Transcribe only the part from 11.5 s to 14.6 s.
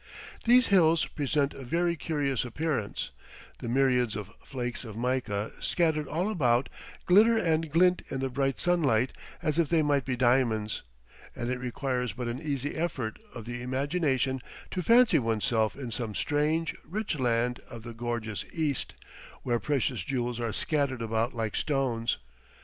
it requires but an easy effort of the imagination